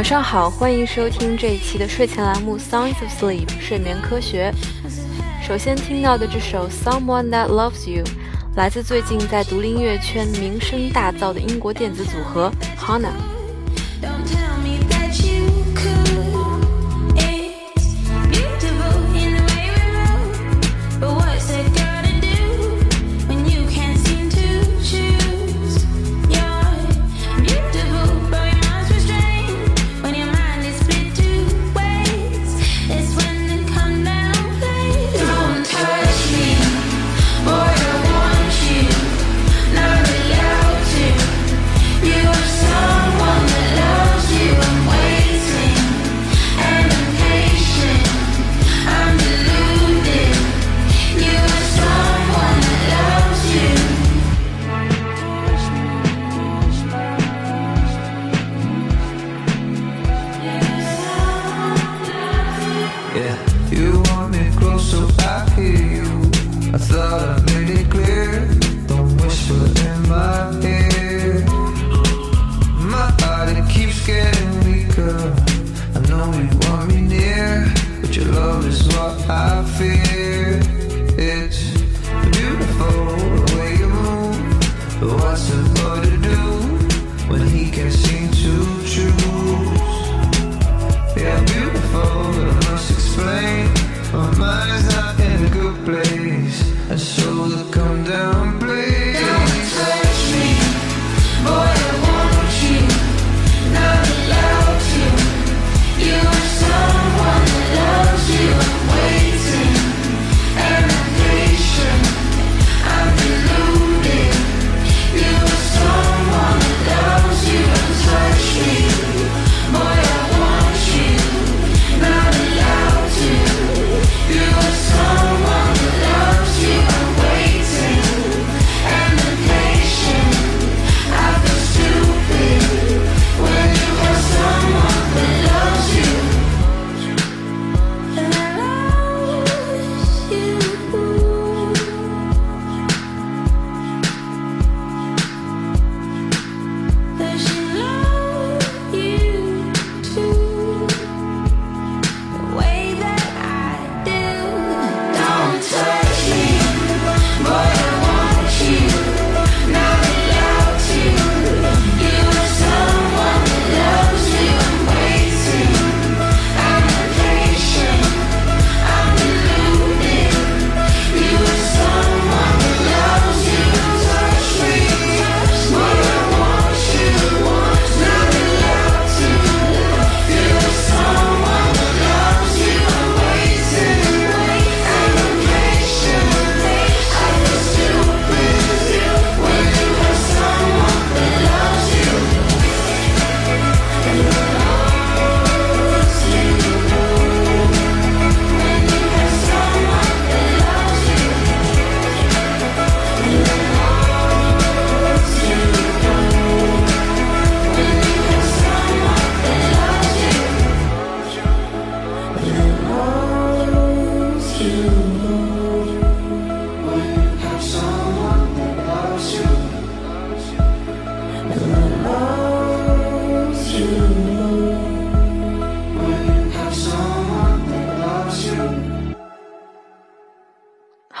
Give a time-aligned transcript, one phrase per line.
[0.00, 4.50] 晚上好，欢迎收听这一期的睡前栏目《Sounds of Sleep》睡眠科学。
[5.46, 8.02] 首先听到的这首《Someone That Loves You》，
[8.56, 13.10] 来自最近在独立音乐圈名声大噪的英国电子组合 Hana。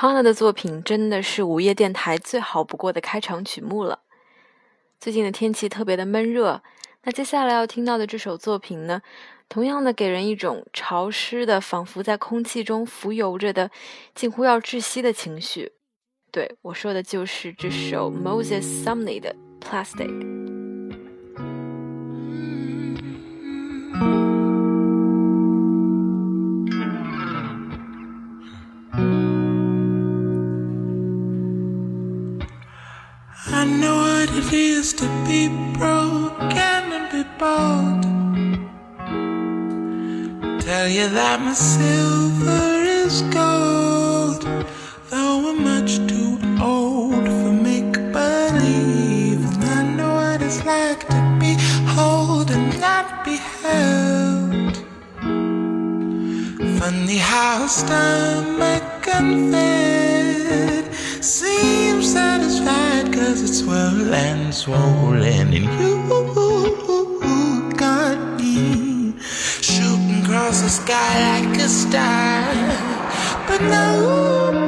[0.00, 3.98] Hanna 的作品真的是午夜电台最好不过的开场曲目了。
[4.98, 6.62] 最近的天气特别的闷热，
[7.02, 9.02] 那接下来要听到的这首作品呢，
[9.46, 13.70] 同样的给人一种潮湿的，仿佛在空气中浮游着的，
[14.14, 15.72] 近乎要窒息的情绪。
[16.32, 20.49] 对我说的就是这首 Moses Sumney 的 Plastic。
[34.40, 35.48] It is to be
[35.78, 38.02] broken and be bold.
[40.60, 44.42] Tell you that my silver is gold,
[45.10, 49.42] though I'm much too old for make believe.
[49.54, 51.56] And I know what it's like to be
[51.94, 54.76] whole and not be held.
[56.78, 59.99] Funny how stomach and fed
[61.22, 65.68] Seems satisfied cause it's swell and swollen And you.
[67.76, 72.44] Got me Shooting across the sky like a star.
[73.46, 74.59] But no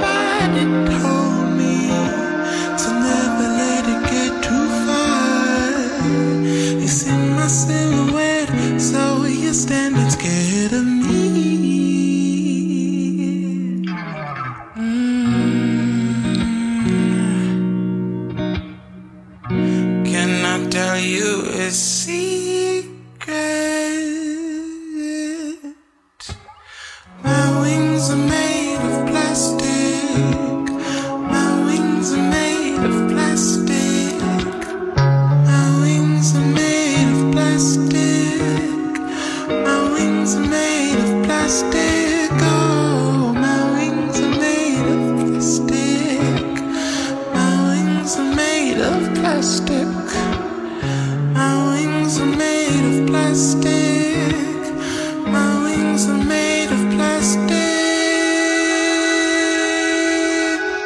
[56.97, 57.51] plastic.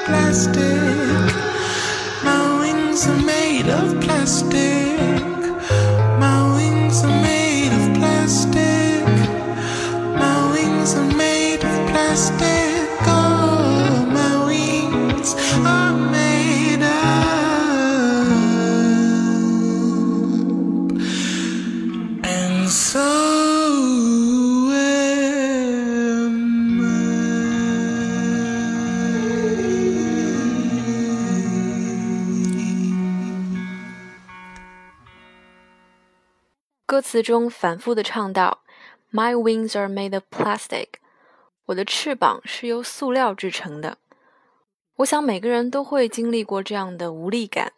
[0.07, 1.35] Plastic.
[2.25, 4.86] My wings are made of plastic.
[36.87, 38.61] 歌词中反复的唱道
[39.11, 40.87] ：“My wings are made of plastic。”
[41.67, 43.99] 我的翅膀是由塑料制成的。
[44.99, 47.73] 我想每个人都会经历过这样的无力感，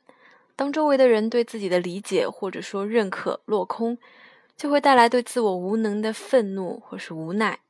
[0.55, 3.97] 当周围的人对自己的理解或者说认可落空，
[4.55, 7.61] 就会带来对自我无能的愤怒或是无奈。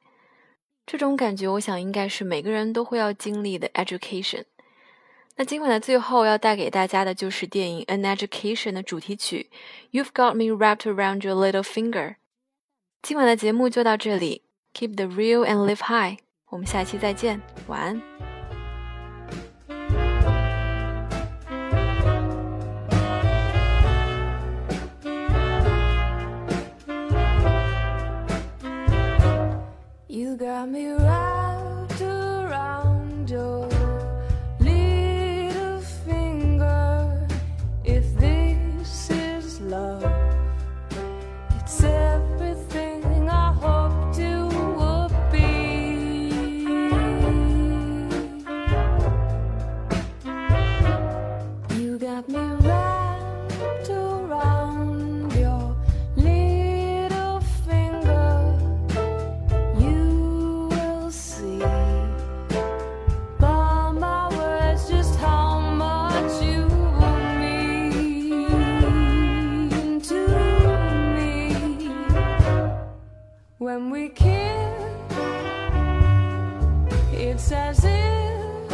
[0.85, 4.43] 这种感觉，我想应该是每个人都会要经历的 education。
[5.41, 9.49] 那今晚的最后要带给大家的就是电影《An Education》的主题曲
[9.97, 11.93] 《You've Got Me Wrapped Around Your Little Finger》。
[13.03, 14.43] 今晚的节目就到这里
[14.75, 16.19] ，Keep the real and live high。
[16.49, 18.03] 我们下期再见，晚安。
[30.09, 31.08] You got me
[77.39, 78.73] it's as if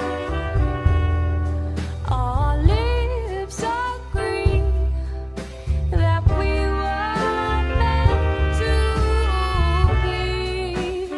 [2.11, 4.63] our lips agree
[5.91, 8.75] that we were meant to
[10.03, 11.09] be.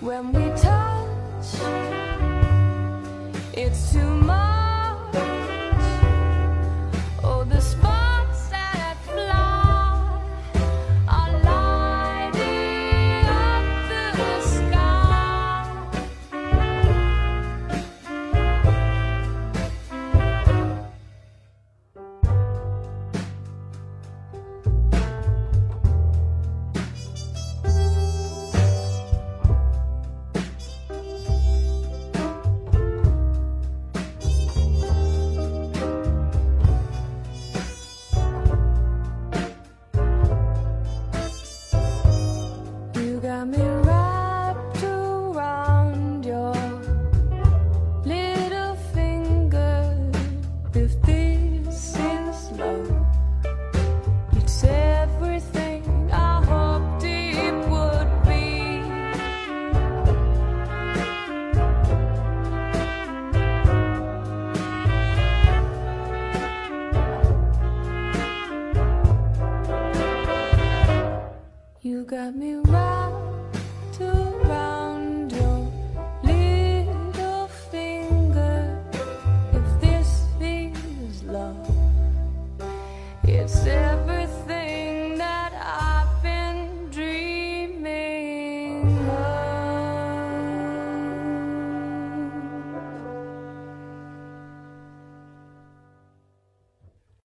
[0.00, 1.48] When we touch,
[3.52, 4.51] it's too much.